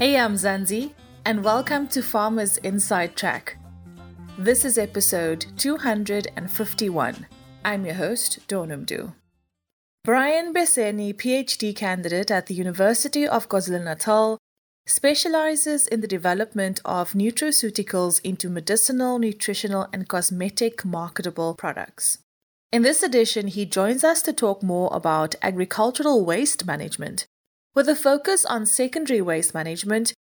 Hey, 0.00 0.14
Mzansi, 0.14 0.94
and 1.26 1.44
welcome 1.44 1.86
to 1.88 2.02
Farmers 2.02 2.56
Inside 2.56 3.16
Track. 3.16 3.58
This 4.38 4.64
is 4.64 4.78
episode 4.78 5.44
251. 5.58 7.26
I'm 7.66 7.84
your 7.84 7.96
host, 7.96 8.38
Dawn 8.48 8.86
Brian 10.02 10.54
Beseni, 10.54 11.12
PhD 11.14 11.76
candidate 11.76 12.30
at 12.30 12.46
the 12.46 12.54
University 12.54 13.28
of 13.28 13.50
KwaZulu-Natal, 13.50 14.38
specializes 14.86 15.86
in 15.86 16.00
the 16.00 16.08
development 16.08 16.80
of 16.86 17.12
nutraceuticals 17.12 18.22
into 18.24 18.48
medicinal, 18.48 19.18
nutritional, 19.18 19.86
and 19.92 20.08
cosmetic 20.08 20.82
marketable 20.82 21.54
products. 21.54 22.16
In 22.72 22.80
this 22.80 23.02
edition, 23.02 23.48
he 23.48 23.66
joins 23.66 24.02
us 24.02 24.22
to 24.22 24.32
talk 24.32 24.62
more 24.62 24.88
about 24.94 25.34
agricultural 25.42 26.24
waste 26.24 26.64
management, 26.64 27.26
with 27.80 27.88
a 27.88 27.96
focus 27.96 28.44
on 28.44 28.66
secondary 28.66 29.22
waste 29.22 29.54
management, 29.54 30.12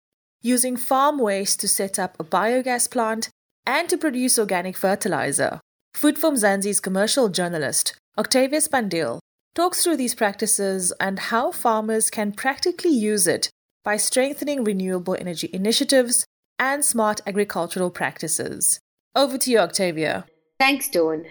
using 0.41 0.77
farm 0.77 1.19
waste 1.19 1.59
to 1.59 1.67
set 1.67 1.99
up 1.99 2.15
a 2.17 2.23
biogas 2.23 2.89
plant 2.89 3.27
and 3.65 3.89
to 3.89 3.97
produce 3.97 4.39
organic 4.39 4.77
fertilizer. 4.77 5.59
Food 5.93 6.17
For 6.17 6.31
Mzansi's 6.31 6.79
commercial 6.79 7.27
journalist, 7.27 7.97
Octavia 8.17 8.61
Spandiel, 8.61 9.19
talks 9.55 9.83
through 9.83 9.97
these 9.97 10.15
practices 10.15 10.93
and 11.01 11.19
how 11.19 11.51
farmers 11.51 12.09
can 12.09 12.31
practically 12.31 12.91
use 12.91 13.27
it 13.27 13.49
by 13.83 13.97
strengthening 13.97 14.63
renewable 14.63 15.17
energy 15.19 15.49
initiatives 15.51 16.23
and 16.59 16.85
smart 16.85 17.19
agricultural 17.27 17.89
practices. 17.89 18.79
Over 19.13 19.37
to 19.37 19.51
you, 19.51 19.59
Octavia. 19.59 20.25
Thanks, 20.61 20.87
Dawn. 20.87 21.25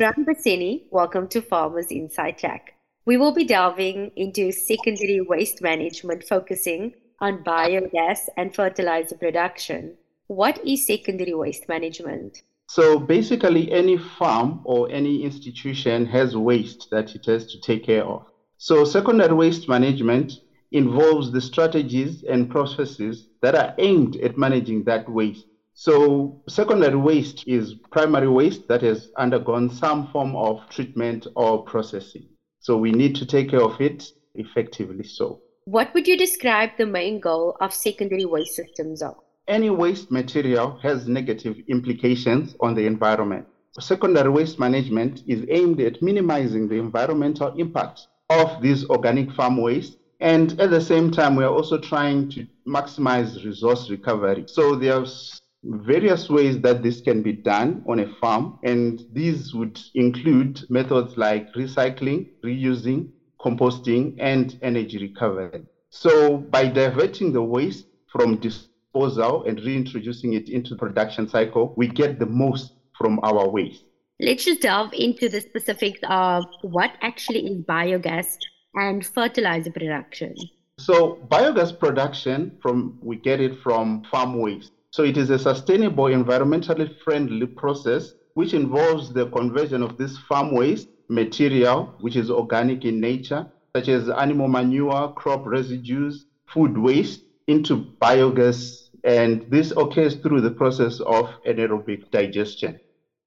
Ram 0.00 0.24
Beseni, 0.26 0.84
welcome 0.90 1.28
to 1.28 1.42
Farmers 1.42 1.88
Inside 1.90 2.38
Track. 2.38 2.77
We 3.08 3.16
will 3.16 3.32
be 3.32 3.44
delving 3.44 4.12
into 4.16 4.52
secondary 4.52 5.22
waste 5.22 5.62
management, 5.62 6.24
focusing 6.24 6.92
on 7.20 7.42
biogas 7.42 8.28
and 8.36 8.54
fertilizer 8.54 9.16
production. 9.16 9.96
What 10.26 10.62
is 10.62 10.86
secondary 10.86 11.32
waste 11.32 11.70
management? 11.70 12.42
So 12.66 12.98
basically, 12.98 13.72
any 13.72 13.96
farm 13.96 14.60
or 14.64 14.90
any 14.90 15.24
institution 15.24 16.04
has 16.04 16.36
waste 16.36 16.88
that 16.90 17.14
it 17.14 17.24
has 17.24 17.50
to 17.50 17.58
take 17.62 17.86
care 17.86 18.04
of. 18.04 18.26
So 18.58 18.84
secondary 18.84 19.32
waste 19.32 19.70
management 19.70 20.34
involves 20.72 21.32
the 21.32 21.40
strategies 21.40 22.24
and 22.24 22.50
processes 22.50 23.28
that 23.40 23.54
are 23.54 23.74
aimed 23.78 24.16
at 24.16 24.36
managing 24.36 24.84
that 24.84 25.08
waste. 25.08 25.46
So 25.72 26.42
secondary 26.46 26.96
waste 26.96 27.44
is 27.46 27.72
primary 27.90 28.28
waste 28.28 28.68
that 28.68 28.82
has 28.82 29.10
undergone 29.16 29.70
some 29.70 30.08
form 30.08 30.36
of 30.36 30.68
treatment 30.68 31.26
or 31.36 31.64
processing. 31.64 32.28
So 32.60 32.76
we 32.76 32.92
need 32.92 33.14
to 33.16 33.26
take 33.26 33.50
care 33.50 33.62
of 33.62 33.80
it 33.80 34.12
effectively 34.34 35.04
so. 35.04 35.40
What 35.64 35.92
would 35.94 36.08
you 36.08 36.16
describe 36.16 36.70
the 36.78 36.86
main 36.86 37.20
goal 37.20 37.56
of 37.60 37.74
secondary 37.74 38.24
waste 38.24 38.54
systems 38.54 39.02
are? 39.02 39.16
Any 39.46 39.70
waste 39.70 40.10
material 40.10 40.78
has 40.82 41.08
negative 41.08 41.56
implications 41.68 42.54
on 42.60 42.74
the 42.74 42.86
environment. 42.86 43.46
Secondary 43.80 44.28
waste 44.28 44.58
management 44.58 45.22
is 45.26 45.44
aimed 45.48 45.80
at 45.80 46.02
minimizing 46.02 46.68
the 46.68 46.76
environmental 46.76 47.54
impact 47.56 48.08
of 48.28 48.60
these 48.60 48.84
organic 48.90 49.30
farm 49.32 49.56
waste. 49.60 49.98
And 50.20 50.60
at 50.60 50.70
the 50.70 50.80
same 50.80 51.10
time, 51.10 51.36
we 51.36 51.44
are 51.44 51.52
also 51.52 51.78
trying 51.78 52.28
to 52.30 52.46
maximize 52.66 53.44
resource 53.44 53.88
recovery. 53.88 54.44
So 54.48 54.74
there's 54.74 55.40
various 55.68 56.30
ways 56.30 56.60
that 56.62 56.82
this 56.82 57.00
can 57.00 57.22
be 57.22 57.32
done 57.32 57.84
on 57.86 58.00
a 58.00 58.14
farm, 58.20 58.58
and 58.64 59.04
these 59.12 59.54
would 59.54 59.78
include 59.94 60.60
methods 60.70 61.16
like 61.16 61.52
recycling, 61.54 62.28
reusing, 62.42 63.10
composting, 63.40 64.16
and 64.18 64.58
energy 64.62 64.98
recovery. 64.98 65.62
So 65.90 66.38
by 66.38 66.68
diverting 66.68 67.32
the 67.32 67.42
waste 67.42 67.86
from 68.10 68.36
disposal 68.36 69.44
and 69.44 69.60
reintroducing 69.60 70.32
it 70.32 70.48
into 70.48 70.70
the 70.70 70.76
production 70.76 71.28
cycle, 71.28 71.74
we 71.76 71.86
get 71.86 72.18
the 72.18 72.26
most 72.26 72.72
from 72.96 73.20
our 73.22 73.48
waste. 73.48 73.84
Let's 74.20 74.44
just 74.44 74.62
delve 74.62 74.92
into 74.94 75.28
the 75.28 75.40
specifics 75.40 76.00
of 76.08 76.44
what 76.62 76.92
actually 77.02 77.46
is 77.46 77.64
biogas 77.64 78.36
and 78.74 79.06
fertilizer 79.06 79.70
production. 79.70 80.34
So 80.78 81.18
biogas 81.28 81.78
production 81.78 82.58
from 82.62 82.98
we 83.02 83.16
get 83.16 83.40
it 83.40 83.60
from 83.62 84.04
farm 84.10 84.40
waste. 84.40 84.72
So 84.90 85.04
it 85.04 85.16
is 85.16 85.30
a 85.30 85.38
sustainable, 85.38 86.04
environmentally 86.04 86.98
friendly 87.04 87.46
process 87.46 88.14
which 88.34 88.54
involves 88.54 89.12
the 89.12 89.26
conversion 89.30 89.82
of 89.82 89.96
this 89.98 90.16
farm 90.16 90.54
waste 90.54 90.88
material, 91.08 91.94
which 92.00 92.16
is 92.16 92.30
organic 92.30 92.84
in 92.84 93.00
nature, 93.00 93.50
such 93.74 93.88
as 93.88 94.08
animal 94.08 94.48
manure, 94.48 95.12
crop 95.16 95.44
residues, 95.46 96.26
food 96.46 96.78
waste, 96.78 97.22
into 97.48 97.86
biogas 98.00 98.88
and 99.04 99.50
this 99.50 99.72
occurs 99.76 100.16
through 100.16 100.40
the 100.40 100.50
process 100.50 101.00
of 101.00 101.30
anaerobic 101.46 102.10
digestion. 102.10 102.78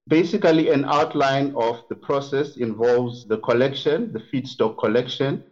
Basically, 0.07 0.69
an 0.69 0.85
outline 0.85 1.53
of 1.55 1.83
the 1.89 1.95
process 1.95 2.57
involves 2.57 3.25
the 3.27 3.37
collection, 3.37 4.11
the 4.13 4.19
feedstock 4.19 4.77
collection, 4.77 5.43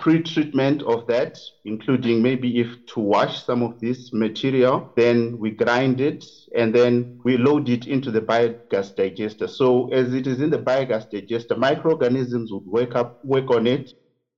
pre-treatment 0.00 0.82
of 0.82 1.06
that, 1.06 1.38
including 1.64 2.22
maybe 2.22 2.58
if 2.58 2.86
to 2.86 3.00
wash 3.00 3.44
some 3.44 3.62
of 3.62 3.78
this 3.80 4.12
material, 4.12 4.92
then 4.96 5.38
we 5.38 5.50
grind 5.50 6.00
it 6.00 6.24
and 6.56 6.74
then 6.74 7.20
we 7.24 7.36
load 7.36 7.68
it 7.68 7.86
into 7.86 8.10
the 8.10 8.20
biogas 8.20 8.96
digester. 8.96 9.46
So 9.46 9.88
as 9.92 10.14
it 10.14 10.26
is 10.26 10.40
in 10.40 10.50
the 10.50 10.58
biogas 10.58 11.10
digester, 11.10 11.56
microorganisms 11.56 12.50
would 12.52 12.66
work 12.66 12.96
up, 12.96 13.24
work 13.24 13.50
on 13.50 13.66
it, 13.66 13.92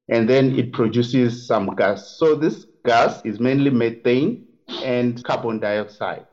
and 0.08 0.28
then 0.28 0.58
it 0.58 0.72
produces 0.72 1.46
some 1.46 1.74
gas. 1.76 2.18
So 2.18 2.34
this 2.34 2.66
gas 2.84 3.24
is 3.24 3.38
mainly 3.38 3.70
methane 3.70 4.46
and 4.82 5.22
carbon 5.24 5.60
dioxide. 5.60 6.26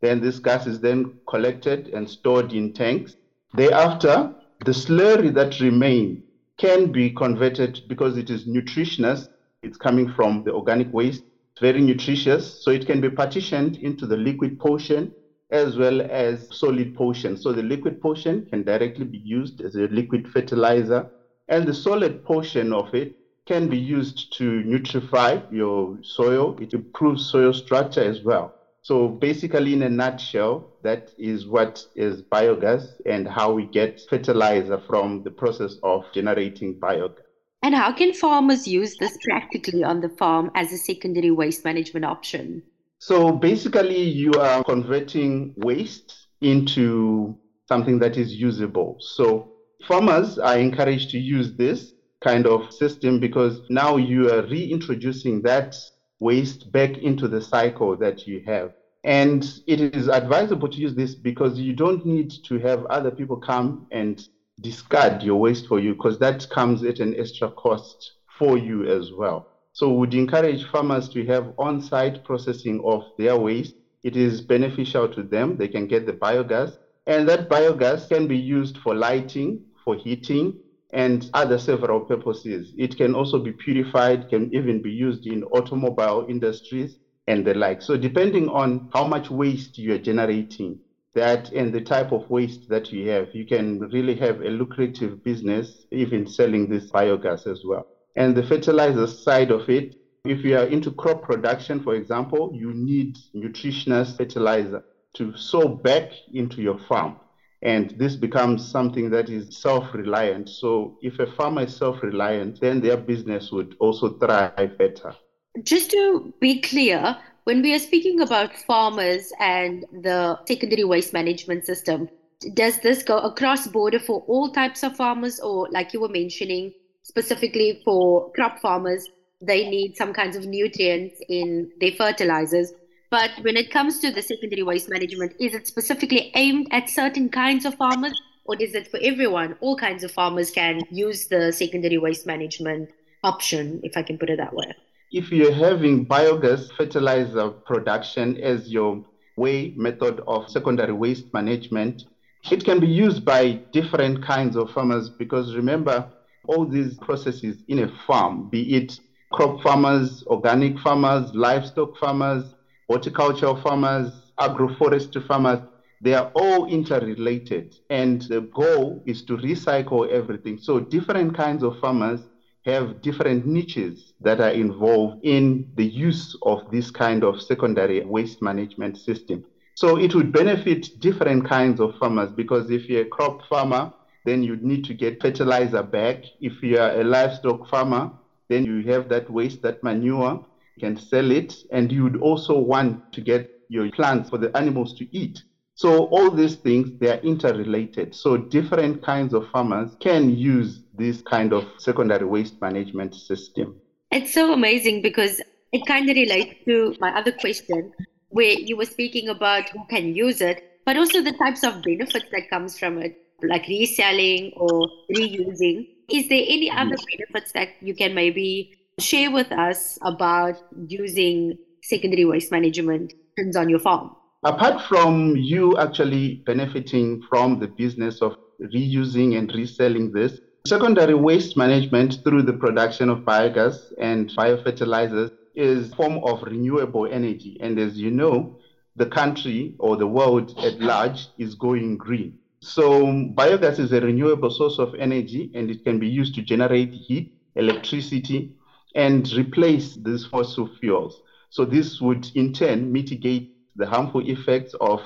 Then 0.00 0.20
this 0.20 0.38
gas 0.38 0.66
is 0.66 0.80
then 0.80 1.18
collected 1.28 1.88
and 1.88 2.08
stored 2.08 2.52
in 2.52 2.72
tanks. 2.72 3.16
Thereafter, 3.54 4.34
the 4.64 4.72
slurry 4.72 5.32
that 5.34 5.60
remain 5.60 6.24
can 6.62 6.92
be 6.92 7.10
converted 7.10 7.80
because 7.88 8.16
it 8.16 8.30
is 8.30 8.46
nutritious. 8.46 9.28
It's 9.64 9.76
coming 9.76 10.08
from 10.08 10.44
the 10.44 10.52
organic 10.52 10.92
waste. 10.92 11.24
It's 11.52 11.60
very 11.60 11.80
nutritious, 11.80 12.62
so 12.62 12.70
it 12.70 12.86
can 12.86 13.00
be 13.00 13.10
partitioned 13.10 13.78
into 13.78 14.06
the 14.06 14.16
liquid 14.16 14.60
portion 14.60 15.12
as 15.50 15.76
well 15.76 16.00
as 16.08 16.46
solid 16.56 16.94
portion. 16.94 17.36
So 17.36 17.52
the 17.52 17.64
liquid 17.64 18.00
portion 18.00 18.46
can 18.48 18.62
directly 18.62 19.04
be 19.04 19.18
used 19.18 19.60
as 19.60 19.74
a 19.74 19.88
liquid 19.88 20.28
fertilizer, 20.28 21.10
and 21.48 21.66
the 21.66 21.74
solid 21.74 22.22
portion 22.24 22.72
of 22.72 22.94
it 22.94 23.16
can 23.44 23.68
be 23.68 23.76
used 23.76 24.32
to 24.38 24.62
nutrify 24.62 25.42
your 25.50 25.98
soil. 26.02 26.56
It 26.60 26.74
improves 26.74 27.28
soil 27.28 27.52
structure 27.52 28.04
as 28.04 28.22
well. 28.22 28.54
So 28.82 29.08
basically, 29.08 29.74
in 29.74 29.82
a 29.82 29.88
nutshell, 29.88 30.72
that 30.82 31.12
is 31.16 31.46
what 31.46 31.86
is 31.94 32.20
biogas 32.20 33.00
and 33.06 33.28
how 33.28 33.52
we 33.52 33.64
get 33.66 34.00
fertilizer 34.10 34.80
from 34.88 35.22
the 35.22 35.30
process 35.30 35.76
of 35.84 36.04
generating 36.12 36.80
biogas. 36.80 37.22
And 37.62 37.76
how 37.76 37.92
can 37.92 38.12
farmers 38.12 38.66
use 38.66 38.96
this 38.96 39.16
practically 39.22 39.84
on 39.84 40.00
the 40.00 40.08
farm 40.08 40.50
as 40.56 40.72
a 40.72 40.76
secondary 40.76 41.30
waste 41.30 41.64
management 41.64 42.04
option? 42.04 42.64
So 42.98 43.30
basically, 43.30 44.02
you 44.02 44.32
are 44.32 44.64
converting 44.64 45.54
waste 45.58 46.26
into 46.40 47.38
something 47.68 48.00
that 48.00 48.16
is 48.16 48.34
usable. 48.34 48.96
So 48.98 49.52
farmers 49.86 50.40
are 50.40 50.58
encouraged 50.58 51.10
to 51.10 51.18
use 51.18 51.54
this 51.54 51.92
kind 52.20 52.48
of 52.48 52.72
system 52.72 53.20
because 53.20 53.60
now 53.70 53.96
you 53.96 54.28
are 54.32 54.42
reintroducing 54.42 55.42
that 55.42 55.76
waste 56.22 56.70
back 56.70 56.96
into 56.98 57.26
the 57.28 57.40
cycle 57.40 57.96
that 57.96 58.26
you 58.26 58.42
have. 58.46 58.72
And 59.04 59.42
it 59.66 59.80
is 59.80 60.08
advisable 60.08 60.68
to 60.68 60.78
use 60.78 60.94
this 60.94 61.14
because 61.14 61.58
you 61.58 61.72
don't 61.72 62.06
need 62.06 62.30
to 62.44 62.58
have 62.60 62.86
other 62.86 63.10
people 63.10 63.36
come 63.36 63.86
and 63.90 64.22
discard 64.60 65.22
your 65.22 65.40
waste 65.40 65.66
for 65.66 65.80
you 65.80 65.94
because 65.94 66.18
that 66.20 66.48
comes 66.50 66.84
at 66.84 67.00
an 67.00 67.14
extra 67.18 67.50
cost 67.50 68.12
for 68.38 68.56
you 68.56 68.86
as 68.86 69.10
well. 69.12 69.48
So 69.72 69.90
we 69.90 69.96
would 69.98 70.14
encourage 70.14 70.64
farmers 70.70 71.08
to 71.10 71.24
have 71.26 71.52
on-site 71.58 72.24
processing 72.24 72.80
of 72.84 73.02
their 73.18 73.36
waste. 73.36 73.74
It 74.04 74.16
is 74.16 74.40
beneficial 74.40 75.08
to 75.08 75.22
them. 75.22 75.56
They 75.56 75.68
can 75.68 75.86
get 75.88 76.06
the 76.06 76.12
biogas 76.12 76.78
and 77.06 77.28
that 77.28 77.48
biogas 77.48 78.08
can 78.08 78.28
be 78.28 78.36
used 78.36 78.78
for 78.78 78.94
lighting, 78.94 79.60
for 79.84 79.96
heating, 79.96 80.54
and 80.92 81.28
other 81.34 81.58
several 81.58 82.00
purposes. 82.00 82.72
It 82.76 82.96
can 82.96 83.14
also 83.14 83.38
be 83.38 83.52
purified, 83.52 84.28
can 84.28 84.52
even 84.54 84.82
be 84.82 84.90
used 84.90 85.26
in 85.26 85.44
automobile 85.44 86.26
industries 86.28 86.98
and 87.26 87.46
the 87.46 87.54
like. 87.54 87.82
So 87.82 87.96
depending 87.96 88.48
on 88.48 88.88
how 88.92 89.06
much 89.06 89.30
waste 89.30 89.78
you 89.78 89.94
are 89.94 89.98
generating, 89.98 90.78
that 91.14 91.50
and 91.52 91.72
the 91.72 91.80
type 91.80 92.12
of 92.12 92.28
waste 92.30 92.68
that 92.68 92.92
you 92.92 93.08
have, 93.10 93.28
you 93.34 93.46
can 93.46 93.80
really 93.92 94.14
have 94.16 94.40
a 94.40 94.48
lucrative 94.50 95.22
business 95.22 95.84
even 95.90 96.26
selling 96.26 96.68
this 96.68 96.90
biogas 96.90 97.46
as 97.46 97.62
well. 97.64 97.82
And 98.16 98.36
the 98.36 98.42
fertilizer 98.42 99.06
side 99.06 99.50
of 99.50 99.68
it, 99.68 99.94
if 100.24 100.44
you 100.44 100.56
are 100.56 100.64
into 100.66 100.92
crop 100.92 101.22
production, 101.22 101.82
for 101.82 101.94
example, 101.94 102.50
you 102.54 102.72
need 102.74 103.16
nutritious 103.34 104.16
fertilizer 104.16 104.82
to 105.14 105.36
sow 105.36 105.68
back 105.68 106.10
into 106.32 106.62
your 106.62 106.78
farm 106.78 107.16
and 107.62 107.94
this 107.98 108.16
becomes 108.16 108.68
something 108.68 109.10
that 109.10 109.28
is 109.28 109.56
self-reliant. 109.56 110.48
So 110.48 110.98
if 111.02 111.18
a 111.18 111.30
farmer 111.32 111.62
is 111.62 111.76
self-reliant, 111.76 112.60
then 112.60 112.80
their 112.80 112.96
business 112.96 113.52
would 113.52 113.76
also 113.78 114.18
thrive 114.18 114.78
better. 114.78 115.14
Just 115.62 115.90
to 115.92 116.32
be 116.40 116.60
clear, 116.60 117.16
when 117.44 117.62
we 117.62 117.74
are 117.74 117.78
speaking 117.78 118.20
about 118.20 118.56
farmers 118.56 119.32
and 119.38 119.84
the 120.02 120.38
secondary 120.46 120.84
waste 120.84 121.12
management 121.12 121.66
system, 121.66 122.08
does 122.54 122.78
this 122.80 123.02
go 123.02 123.18
across 123.18 123.66
border 123.66 123.98
for 123.98 124.24
all 124.26 124.50
types 124.50 124.82
of 124.82 124.96
farmers 124.96 125.38
or 125.40 125.68
like 125.70 125.92
you 125.92 126.00
were 126.00 126.08
mentioning 126.08 126.72
specifically 127.02 127.80
for 127.84 128.32
crop 128.32 128.58
farmers 128.58 129.08
they 129.40 129.68
need 129.68 129.96
some 129.96 130.12
kinds 130.12 130.36
of 130.36 130.46
nutrients 130.46 131.20
in 131.28 131.70
their 131.80 131.92
fertilizers 131.92 132.72
but 133.12 133.30
when 133.42 133.58
it 133.58 133.70
comes 133.70 133.98
to 133.98 134.10
the 134.10 134.22
secondary 134.22 134.62
waste 134.62 134.88
management 134.88 135.34
is 135.38 135.52
it 135.54 135.66
specifically 135.66 136.32
aimed 136.34 136.66
at 136.70 136.88
certain 136.88 137.28
kinds 137.28 137.66
of 137.66 137.74
farmers 137.74 138.18
or 138.46 138.56
is 138.56 138.74
it 138.74 138.88
for 138.90 138.98
everyone? 139.02 139.54
All 139.60 139.76
kinds 139.76 140.02
of 140.02 140.10
farmers 140.10 140.50
can 140.50 140.80
use 140.90 141.26
the 141.26 141.52
secondary 141.52 141.98
waste 141.98 142.26
management 142.26 142.88
option 143.22 143.80
if 143.84 143.96
i 143.96 144.02
can 144.02 144.18
put 144.18 144.30
it 144.30 144.38
that 144.38 144.52
way. 144.52 144.74
If 145.12 145.30
you're 145.30 145.52
having 145.52 146.06
biogas 146.06 146.72
fertilizer 146.76 147.50
production 147.50 148.38
as 148.38 148.72
your 148.72 149.04
way 149.36 149.74
method 149.76 150.20
of 150.26 150.50
secondary 150.50 150.94
waste 150.94 151.32
management 151.34 152.04
it 152.50 152.64
can 152.64 152.80
be 152.80 152.88
used 152.88 153.24
by 153.24 153.52
different 153.72 154.24
kinds 154.24 154.56
of 154.56 154.70
farmers 154.72 155.08
because 155.10 155.54
remember, 155.54 156.08
all 156.48 156.64
these 156.64 156.98
processes 156.98 157.58
in 157.68 157.78
a 157.80 157.88
farm, 158.06 158.48
be 158.48 158.74
it 158.74 158.98
crop 159.32 159.62
farmers, 159.62 160.24
organic 160.26 160.78
farmers, 160.80 161.32
livestock 161.34 161.96
farmers, 161.98 162.54
horticultural 162.88 163.56
farmers, 163.56 164.32
agroforestry 164.40 165.26
farmers, 165.26 165.60
they 166.00 166.14
are 166.14 166.30
all 166.34 166.66
interrelated. 166.66 167.74
And 167.90 168.22
the 168.22 168.42
goal 168.42 169.02
is 169.06 169.22
to 169.24 169.36
recycle 169.36 170.08
everything. 170.08 170.58
So 170.58 170.80
different 170.80 171.34
kinds 171.36 171.62
of 171.62 171.78
farmers 171.78 172.28
have 172.64 173.00
different 173.00 173.46
niches 173.46 174.12
that 174.20 174.40
are 174.40 174.50
involved 174.50 175.18
in 175.22 175.66
the 175.74 175.84
use 175.84 176.36
of 176.42 176.58
this 176.70 176.90
kind 176.90 177.24
of 177.24 177.40
secondary 177.40 178.04
waste 178.04 178.40
management 178.42 178.96
system. 178.98 179.44
So 179.74 179.96
it 179.98 180.14
would 180.14 180.32
benefit 180.32 180.88
different 180.98 181.48
kinds 181.48 181.80
of 181.80 181.94
farmers 181.96 182.30
because 182.32 182.70
if 182.70 182.88
you're 182.88 183.02
a 183.02 183.08
crop 183.08 183.44
farmer, 183.48 183.90
then 184.24 184.42
you 184.42 184.56
need 184.56 184.84
to 184.84 184.94
get 184.94 185.20
fertilizer 185.20 185.82
back. 185.82 186.22
If 186.40 186.62
you 186.62 186.78
are 186.78 187.00
a 187.00 187.04
livestock 187.04 187.66
farmer, 187.68 188.10
then 188.48 188.64
you 188.64 188.82
have 188.92 189.08
that 189.08 189.28
waste, 189.30 189.62
that 189.62 189.82
manure, 189.82 190.44
can 190.78 190.96
sell 190.96 191.30
it, 191.30 191.54
and 191.70 191.90
you 191.92 192.02
would 192.04 192.20
also 192.20 192.58
want 192.58 193.12
to 193.12 193.20
get 193.20 193.50
your 193.68 193.90
plants 193.90 194.30
for 194.30 194.38
the 194.38 194.54
animals 194.56 194.94
to 194.98 195.16
eat. 195.16 195.42
So 195.74 196.06
all 196.06 196.30
these 196.30 196.56
things 196.56 196.90
they 197.00 197.08
are 197.08 197.20
interrelated. 197.20 198.14
So 198.14 198.36
different 198.36 199.02
kinds 199.02 199.32
of 199.34 199.48
farmers 199.50 199.96
can 200.00 200.36
use 200.36 200.82
this 200.94 201.22
kind 201.22 201.52
of 201.52 201.64
secondary 201.78 202.26
waste 202.26 202.60
management 202.60 203.14
system. 203.14 203.80
It's 204.10 204.34
so 204.34 204.52
amazing 204.52 205.00
because 205.00 205.40
it 205.72 205.86
kind 205.86 206.08
of 206.10 206.16
relates 206.16 206.54
to 206.66 206.94
my 207.00 207.16
other 207.16 207.32
question 207.32 207.92
where 208.28 208.52
you 208.52 208.76
were 208.76 208.84
speaking 208.84 209.28
about 209.28 209.68
who 209.70 209.84
can 209.88 210.14
use 210.14 210.40
it, 210.40 210.80
but 210.84 210.96
also 210.96 211.22
the 211.22 211.32
types 211.32 211.62
of 211.64 211.82
benefits 211.82 212.26
that 212.32 212.50
comes 212.50 212.78
from 212.78 212.98
it, 212.98 213.16
like 213.42 213.66
reselling 213.66 214.52
or 214.56 214.88
reusing. 215.16 215.88
Is 216.10 216.28
there 216.28 216.44
any 216.46 216.70
other 216.70 216.96
benefits 217.10 217.52
that 217.52 217.70
you 217.80 217.94
can 217.94 218.14
maybe 218.14 218.74
share 218.98 219.30
with 219.30 219.50
us 219.52 219.98
about 220.02 220.62
using 220.86 221.56
secondary 221.82 222.24
waste 222.24 222.50
management 222.50 223.14
on 223.56 223.68
your 223.68 223.78
farm? 223.78 224.14
Apart 224.44 224.82
from 224.82 225.36
you 225.36 225.76
actually 225.78 226.42
benefiting 226.46 227.22
from 227.28 227.60
the 227.60 227.68
business 227.68 228.20
of 228.20 228.36
reusing 228.60 229.38
and 229.38 229.52
reselling 229.54 230.12
this, 230.12 230.40
secondary 230.66 231.14
waste 231.14 231.56
management 231.56 232.18
through 232.24 232.42
the 232.42 232.52
production 232.52 233.08
of 233.08 233.20
biogas 233.20 233.92
and 234.00 234.30
biofertilizers 234.30 235.30
is 235.54 235.92
a 235.92 235.96
form 235.96 236.18
of 236.24 236.42
renewable 236.42 237.06
energy. 237.06 237.56
And 237.60 237.78
as 237.78 237.98
you 237.98 238.10
know, 238.10 238.58
the 238.96 239.06
country 239.06 239.74
or 239.78 239.96
the 239.96 240.06
world 240.06 240.58
at 240.58 240.80
large 240.80 241.28
is 241.38 241.54
going 241.54 241.96
green. 241.96 242.38
So 242.60 243.02
biogas 243.04 243.78
is 243.78 243.92
a 243.92 244.00
renewable 244.00 244.50
source 244.50 244.78
of 244.78 244.94
energy 244.94 245.50
and 245.54 245.70
it 245.70 245.84
can 245.84 245.98
be 245.98 246.08
used 246.08 246.34
to 246.36 246.42
generate 246.42 246.92
heat, 246.92 247.32
electricity, 247.56 248.54
and 248.94 249.30
replace 249.32 249.94
these 249.94 250.24
fossil 250.26 250.66
fuels. 250.80 251.20
So 251.50 251.64
this 251.64 252.00
would 252.00 252.28
in 252.34 252.52
turn 252.52 252.92
mitigate 252.92 253.50
the 253.76 253.86
harmful 253.86 254.22
effects 254.28 254.74
of 254.80 255.00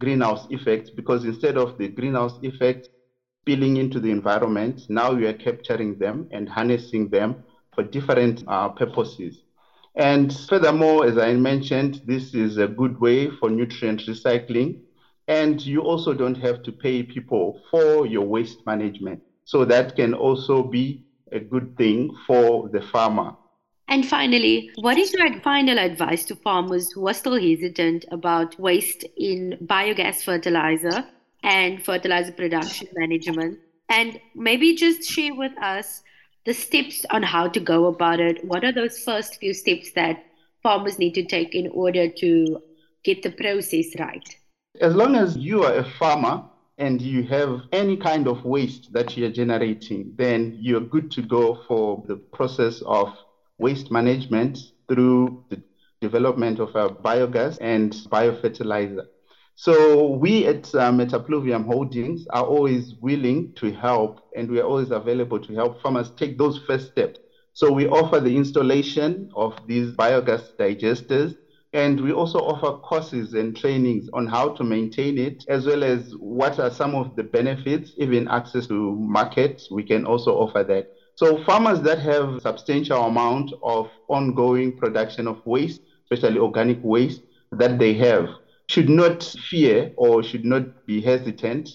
greenhouse 0.00 0.46
effects 0.50 0.90
because 0.90 1.24
instead 1.24 1.56
of 1.56 1.76
the 1.78 1.88
greenhouse 1.88 2.38
effect 2.42 2.88
spilling 3.42 3.76
into 3.76 4.00
the 4.00 4.10
environment, 4.10 4.82
now 4.88 5.12
we 5.12 5.26
are 5.26 5.32
capturing 5.32 5.96
them 5.98 6.26
and 6.30 6.48
harnessing 6.48 7.08
them 7.08 7.36
for 7.74 7.82
different 7.82 8.42
uh, 8.46 8.68
purposes. 8.68 9.44
And 9.96 10.32
furthermore, 10.32 11.06
as 11.06 11.18
I 11.18 11.34
mentioned, 11.34 12.00
this 12.04 12.34
is 12.34 12.56
a 12.58 12.68
good 12.68 12.98
way 13.00 13.30
for 13.30 13.50
nutrient 13.50 14.00
recycling. 14.06 14.78
And 15.28 15.64
you 15.64 15.80
also 15.82 16.14
don't 16.14 16.36
have 16.38 16.62
to 16.64 16.72
pay 16.72 17.02
people 17.02 17.58
for 17.70 18.06
your 18.06 18.26
waste 18.26 18.62
management. 18.66 19.20
So 19.44 19.64
that 19.64 19.96
can 19.96 20.14
also 20.14 20.62
be 20.62 21.02
a 21.32 21.40
good 21.40 21.76
thing 21.76 22.16
for 22.26 22.68
the 22.68 22.80
farmer. 22.80 23.36
And 23.88 24.06
finally, 24.06 24.70
what 24.76 24.98
is 24.98 25.12
your 25.14 25.40
final 25.40 25.78
advice 25.78 26.24
to 26.26 26.36
farmers 26.36 26.92
who 26.92 27.08
are 27.08 27.14
still 27.14 27.40
hesitant 27.40 28.04
about 28.10 28.58
waste 28.60 29.04
in 29.16 29.56
biogas 29.64 30.22
fertilizer 30.22 31.06
and 31.42 31.82
fertilizer 31.82 32.32
production 32.32 32.88
management? 32.94 33.58
And 33.88 34.20
maybe 34.34 34.74
just 34.74 35.08
share 35.08 35.34
with 35.34 35.56
us 35.62 36.02
the 36.44 36.52
steps 36.52 37.06
on 37.10 37.22
how 37.22 37.48
to 37.48 37.60
go 37.60 37.86
about 37.86 38.20
it. 38.20 38.44
What 38.44 38.62
are 38.62 38.72
those 38.72 39.02
first 39.02 39.36
few 39.36 39.54
steps 39.54 39.92
that 39.92 40.22
farmers 40.62 40.98
need 40.98 41.14
to 41.14 41.24
take 41.24 41.54
in 41.54 41.68
order 41.68 42.08
to 42.10 42.58
get 43.04 43.22
the 43.22 43.30
process 43.30 43.86
right? 43.98 44.36
As 44.80 44.94
long 44.94 45.16
as 45.16 45.36
you 45.36 45.64
are 45.64 45.74
a 45.74 45.90
farmer 45.98 46.44
and 46.78 47.02
you 47.02 47.24
have 47.24 47.62
any 47.72 47.96
kind 47.96 48.28
of 48.28 48.44
waste 48.44 48.92
that 48.92 49.16
you're 49.16 49.32
generating, 49.32 50.14
then 50.16 50.56
you're 50.60 50.80
good 50.80 51.10
to 51.10 51.22
go 51.22 51.58
for 51.66 52.04
the 52.06 52.16
process 52.16 52.82
of 52.86 53.12
waste 53.58 53.90
management 53.90 54.58
through 54.88 55.44
the 55.50 55.60
development 56.00 56.60
of 56.60 56.68
a 56.76 56.88
biogas 56.88 57.58
and 57.60 57.92
biofertilizer. 58.10 59.06
So 59.56 60.10
we 60.10 60.46
at 60.46 60.72
uh, 60.72 60.92
Metapluvium 60.92 61.66
Holdings 61.66 62.28
are 62.30 62.44
always 62.44 62.94
willing 63.00 63.52
to 63.56 63.72
help 63.72 64.20
and 64.36 64.48
we 64.48 64.60
are 64.60 64.64
always 64.64 64.92
available 64.92 65.40
to 65.40 65.54
help 65.54 65.82
farmers 65.82 66.12
take 66.12 66.38
those 66.38 66.58
first 66.58 66.92
steps. 66.92 67.18
So 67.54 67.72
we 67.72 67.88
offer 67.88 68.20
the 68.20 68.36
installation 68.36 69.32
of 69.34 69.58
these 69.66 69.90
biogas 69.90 70.54
digesters 70.56 71.34
and 71.74 72.00
we 72.00 72.12
also 72.12 72.38
offer 72.38 72.78
courses 72.78 73.34
and 73.34 73.56
trainings 73.56 74.08
on 74.14 74.26
how 74.26 74.50
to 74.50 74.64
maintain 74.64 75.18
it, 75.18 75.44
as 75.48 75.66
well 75.66 75.84
as 75.84 76.14
what 76.18 76.58
are 76.58 76.70
some 76.70 76.94
of 76.94 77.14
the 77.14 77.22
benefits, 77.22 77.92
even 77.98 78.26
access 78.28 78.66
to 78.68 78.94
markets. 78.96 79.70
We 79.70 79.82
can 79.82 80.06
also 80.06 80.34
offer 80.34 80.64
that. 80.64 80.90
So 81.16 81.44
farmers 81.44 81.80
that 81.82 81.98
have 81.98 82.40
substantial 82.40 83.04
amount 83.04 83.52
of 83.62 83.90
ongoing 84.08 84.76
production 84.76 85.26
of 85.26 85.44
waste, 85.44 85.82
especially 86.10 86.38
organic 86.38 86.78
waste 86.82 87.22
that 87.52 87.78
they 87.78 87.92
have, 87.94 88.28
should 88.68 88.88
not 88.88 89.22
fear 89.22 89.92
or 89.96 90.22
should 90.22 90.44
not 90.44 90.86
be 90.86 91.02
hesitant 91.02 91.68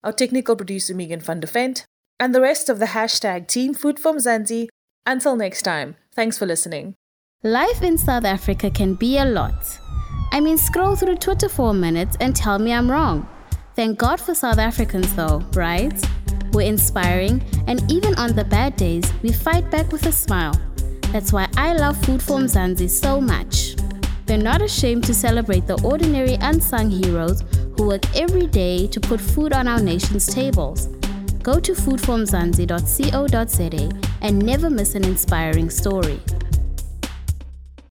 our 0.05 0.13
technical 0.13 0.57
producer 0.57 0.95
Megan 0.95 1.21
van 1.21 1.41
der 1.41 1.47
Vent, 1.47 1.87
and 2.21 2.35
the 2.35 2.43
rest 2.43 2.69
of 2.69 2.81
the 2.81 2.93
hashtag 2.93 3.49
Team 3.49 3.73
Food 3.73 3.99
from. 3.99 4.69
Until 5.07 5.37
next 5.37 5.63
time, 5.63 5.97
thanks 6.15 6.37
for 6.37 6.45
listening. 6.45 6.97
Life 7.43 7.81
in 7.81 7.97
South 7.97 8.27
Africa 8.27 8.71
can 8.71 8.93
be 8.93 9.17
a 9.17 9.25
lot. 9.25 9.81
I 10.31 10.41
mean, 10.41 10.59
scroll 10.59 10.97
through 10.97 11.17
Twitter 11.17 11.49
for 11.49 11.71
a 11.71 11.75
minute 11.75 12.17
and 12.21 12.37
tell 12.37 12.59
me 12.59 12.73
I'm 12.73 12.91
wrong. 12.91 13.27
Thank 13.75 13.99
God 13.99 14.21
for 14.21 14.35
South 14.35 14.59
Africans, 14.59 15.15
though, 15.15 15.43
right? 15.55 15.95
We're 16.53 16.61
inspiring, 16.63 17.43
and 17.67 17.91
even 17.91 18.15
on 18.17 18.35
the 18.35 18.45
bad 18.45 18.77
days, 18.77 19.11
we 19.23 19.33
fight 19.33 19.71
back 19.71 19.91
with 19.93 20.05
a 20.07 20.13
smile. 20.13 20.55
That's 21.13 21.33
why 21.33 21.49
I 21.57 21.73
love 21.75 21.97
Food 22.05 22.23
for 22.23 22.39
Mzansi 22.39 22.91
so 22.91 23.19
much. 23.21 23.77
They're 24.27 24.37
not 24.37 24.61
ashamed 24.61 25.05
to 25.05 25.15
celebrate 25.15 25.67
the 25.67 25.81
ordinary 25.83 26.37
unsung 26.41 26.91
heroes 26.91 27.43
who 27.77 27.87
work 27.87 28.05
every 28.15 28.47
day 28.47 28.87
to 28.89 29.01
put 29.01 29.21
food 29.21 29.55
on 29.55 29.67
our 29.67 29.81
nation's 29.81 30.27
tables. 30.27 30.89
Go 31.43 31.59
to 31.61 31.73
foodformzansi.co.za 31.73 33.89
and 34.21 34.45
never 34.45 34.69
miss 34.69 34.95
an 34.95 35.05
inspiring 35.05 35.71
story. 35.71 36.21